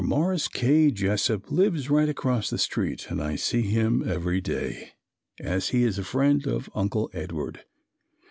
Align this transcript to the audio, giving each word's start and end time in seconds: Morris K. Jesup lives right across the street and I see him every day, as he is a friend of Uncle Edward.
Morris 0.03 0.47
K. 0.47 0.89
Jesup 0.89 1.51
lives 1.51 1.87
right 1.91 2.09
across 2.09 2.49
the 2.49 2.57
street 2.57 3.05
and 3.11 3.21
I 3.21 3.35
see 3.35 3.61
him 3.61 4.01
every 4.09 4.41
day, 4.41 4.93
as 5.39 5.69
he 5.69 5.83
is 5.83 5.99
a 5.99 6.03
friend 6.03 6.47
of 6.47 6.71
Uncle 6.73 7.11
Edward. 7.13 7.59